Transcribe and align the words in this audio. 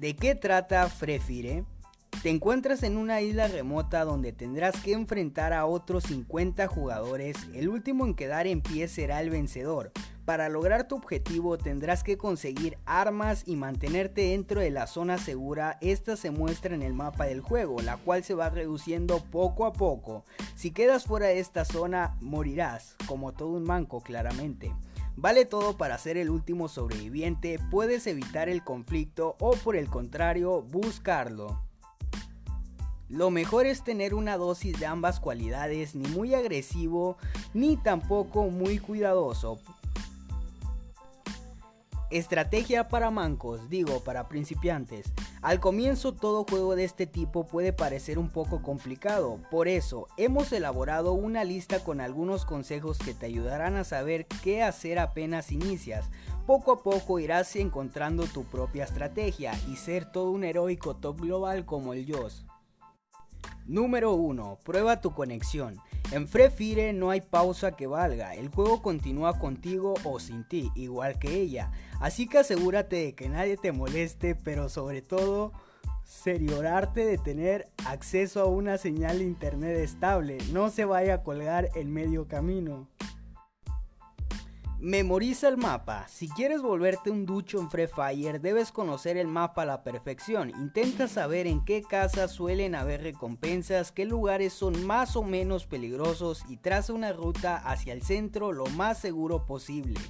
¿De 0.00 0.16
qué 0.16 0.34
trata 0.34 0.88
Frefire? 0.88 1.66
Te 2.22 2.30
encuentras 2.30 2.82
en 2.84 2.96
una 2.96 3.20
isla 3.20 3.48
remota 3.48 4.02
donde 4.06 4.32
tendrás 4.32 4.80
que 4.80 4.94
enfrentar 4.94 5.52
a 5.52 5.66
otros 5.66 6.04
50 6.04 6.68
jugadores, 6.68 7.36
el 7.52 7.68
último 7.68 8.06
en 8.06 8.14
quedar 8.14 8.46
en 8.46 8.62
pie 8.62 8.88
será 8.88 9.20
el 9.20 9.28
vencedor. 9.28 9.92
Para 10.24 10.48
lograr 10.48 10.88
tu 10.88 10.96
objetivo 10.96 11.58
tendrás 11.58 12.02
que 12.02 12.16
conseguir 12.16 12.78
armas 12.86 13.42
y 13.44 13.56
mantenerte 13.56 14.22
dentro 14.22 14.62
de 14.62 14.70
la 14.70 14.86
zona 14.86 15.18
segura, 15.18 15.76
esta 15.82 16.16
se 16.16 16.30
muestra 16.30 16.74
en 16.74 16.80
el 16.80 16.94
mapa 16.94 17.26
del 17.26 17.42
juego, 17.42 17.82
la 17.82 17.98
cual 17.98 18.24
se 18.24 18.34
va 18.34 18.48
reduciendo 18.48 19.22
poco 19.30 19.66
a 19.66 19.74
poco. 19.74 20.24
Si 20.54 20.70
quedas 20.70 21.04
fuera 21.04 21.26
de 21.26 21.40
esta 21.40 21.66
zona 21.66 22.16
morirás, 22.22 22.96
como 23.06 23.32
todo 23.32 23.50
un 23.50 23.64
manco 23.64 24.00
claramente. 24.00 24.72
Vale 25.20 25.44
todo 25.44 25.76
para 25.76 25.98
ser 25.98 26.16
el 26.16 26.30
último 26.30 26.66
sobreviviente, 26.66 27.58
puedes 27.70 28.06
evitar 28.06 28.48
el 28.48 28.64
conflicto 28.64 29.36
o 29.38 29.50
por 29.50 29.76
el 29.76 29.86
contrario 29.86 30.62
buscarlo. 30.62 31.62
Lo 33.06 33.30
mejor 33.30 33.66
es 33.66 33.84
tener 33.84 34.14
una 34.14 34.38
dosis 34.38 34.80
de 34.80 34.86
ambas 34.86 35.20
cualidades, 35.20 35.94
ni 35.94 36.08
muy 36.08 36.32
agresivo, 36.32 37.18
ni 37.52 37.76
tampoco 37.76 38.44
muy 38.44 38.78
cuidadoso. 38.78 39.58
Estrategia 42.10 42.88
para 42.88 43.10
mancos, 43.10 43.68
digo, 43.68 44.02
para 44.02 44.26
principiantes. 44.26 45.12
Al 45.42 45.58
comienzo 45.58 46.12
todo 46.12 46.44
juego 46.44 46.76
de 46.76 46.84
este 46.84 47.06
tipo 47.06 47.46
puede 47.46 47.72
parecer 47.72 48.18
un 48.18 48.28
poco 48.28 48.60
complicado, 48.60 49.40
por 49.50 49.68
eso 49.68 50.06
hemos 50.18 50.52
elaborado 50.52 51.14
una 51.14 51.44
lista 51.44 51.82
con 51.82 52.02
algunos 52.02 52.44
consejos 52.44 52.98
que 52.98 53.14
te 53.14 53.24
ayudarán 53.24 53.76
a 53.76 53.84
saber 53.84 54.26
qué 54.42 54.62
hacer 54.62 54.98
apenas 54.98 55.50
inicias. 55.50 56.10
Poco 56.46 56.72
a 56.72 56.82
poco 56.82 57.18
irás 57.20 57.56
encontrando 57.56 58.24
tu 58.24 58.44
propia 58.44 58.84
estrategia 58.84 59.54
y 59.66 59.76
ser 59.76 60.12
todo 60.12 60.30
un 60.30 60.44
heroico 60.44 60.96
top 60.96 61.22
global 61.22 61.64
como 61.64 61.94
el 61.94 62.12
Joss. 62.12 62.44
Número 63.70 64.14
1. 64.14 64.58
Prueba 64.64 65.00
tu 65.00 65.12
conexión. 65.12 65.76
En 66.10 66.26
Free 66.26 66.50
Fire 66.50 66.92
no 66.92 67.10
hay 67.10 67.20
pausa 67.20 67.70
que 67.76 67.86
valga, 67.86 68.34
el 68.34 68.48
juego 68.48 68.82
continúa 68.82 69.38
contigo 69.38 69.94
o 70.02 70.18
sin 70.18 70.42
ti, 70.42 70.72
igual 70.74 71.20
que 71.20 71.40
ella. 71.40 71.70
Así 72.00 72.26
que 72.26 72.38
asegúrate 72.38 72.96
de 72.96 73.14
que 73.14 73.28
nadie 73.28 73.56
te 73.56 73.70
moleste, 73.70 74.34
pero 74.34 74.68
sobre 74.68 75.02
todo, 75.02 75.52
seriorarte 76.02 77.04
de 77.04 77.16
tener 77.16 77.68
acceso 77.86 78.40
a 78.40 78.46
una 78.46 78.76
señal 78.76 79.18
de 79.18 79.24
internet 79.24 79.76
estable. 79.78 80.38
No 80.52 80.70
se 80.70 80.84
vaya 80.84 81.14
a 81.14 81.22
colgar 81.22 81.68
en 81.76 81.92
medio 81.92 82.26
camino. 82.26 82.88
Memoriza 84.80 85.48
el 85.48 85.58
mapa. 85.58 86.08
Si 86.08 86.26
quieres 86.26 86.62
volverte 86.62 87.10
un 87.10 87.26
ducho 87.26 87.60
en 87.60 87.70
Free 87.70 87.86
Fire, 87.86 88.40
debes 88.40 88.72
conocer 88.72 89.18
el 89.18 89.26
mapa 89.26 89.60
a 89.62 89.66
la 89.66 89.82
perfección. 89.82 90.48
Intenta 90.48 91.06
saber 91.06 91.46
en 91.46 91.62
qué 91.66 91.82
casas 91.82 92.32
suelen 92.32 92.74
haber 92.74 93.02
recompensas, 93.02 93.92
qué 93.92 94.06
lugares 94.06 94.54
son 94.54 94.86
más 94.86 95.16
o 95.16 95.22
menos 95.22 95.66
peligrosos 95.66 96.44
y 96.48 96.56
traza 96.56 96.94
una 96.94 97.12
ruta 97.12 97.58
hacia 97.58 97.92
el 97.92 98.00
centro 98.00 98.52
lo 98.52 98.64
más 98.68 98.98
seguro 98.98 99.44
posible. 99.44 100.00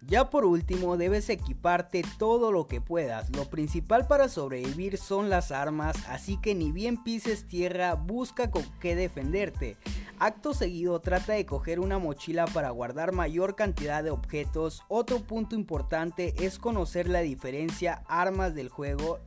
Ya 0.00 0.30
por 0.30 0.46
último, 0.46 0.96
debes 0.96 1.28
equiparte 1.28 2.02
todo 2.16 2.50
lo 2.50 2.66
que 2.66 2.80
puedas. 2.80 3.28
Lo 3.36 3.50
principal 3.50 4.06
para 4.06 4.30
sobrevivir 4.30 4.96
son 4.96 5.28
las 5.28 5.50
armas, 5.52 5.96
así 6.08 6.40
que 6.40 6.54
ni 6.54 6.72
bien 6.72 7.02
pises 7.02 7.46
tierra, 7.46 7.94
busca 7.94 8.50
con 8.50 8.62
qué 8.80 8.96
defenderte. 8.96 9.76
Acto 10.18 10.54
seguido 10.54 11.00
trata 11.00 11.34
de 11.34 11.44
coger 11.44 11.78
una 11.78 11.98
mochila 11.98 12.46
para 12.46 12.70
guardar 12.70 13.12
mayor 13.12 13.54
cantidad 13.54 14.02
de 14.02 14.10
objetos. 14.10 14.82
Otro 14.88 15.20
punto 15.20 15.54
importante 15.54 16.34
es 16.38 16.58
conocer 16.58 17.08
la 17.08 17.20
diferencia 17.20 18.02
armas 18.08 18.54
del 18.54 18.68
juego 18.68 19.20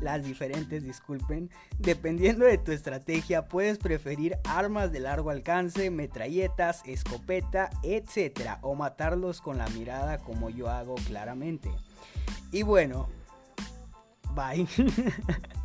las 0.00 0.24
diferentes, 0.24 0.82
disculpen. 0.82 1.50
Dependiendo 1.78 2.46
de 2.46 2.58
tu 2.58 2.72
estrategia, 2.72 3.44
puedes 3.46 3.78
preferir 3.78 4.38
armas 4.44 4.92
de 4.92 5.00
largo 5.00 5.30
alcance, 5.30 5.90
metralletas, 5.90 6.82
escopeta, 6.86 7.70
etc. 7.82 8.58
O 8.62 8.74
matarlos 8.74 9.40
con 9.40 9.58
la 9.58 9.68
mirada 9.68 10.18
como 10.18 10.50
yo 10.50 10.68
hago 10.70 10.94
claramente. 11.06 11.70
Y 12.50 12.62
bueno, 12.62 13.08
bye. 14.34 14.66